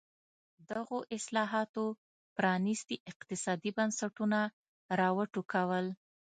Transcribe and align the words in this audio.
دغو 0.69 0.97
اصلاحاتو 1.17 1.85
پرانېستي 2.37 2.97
اقتصادي 3.11 3.71
بنسټونه 3.77 4.39
را 4.99 5.09
وټوکول. 5.17 5.85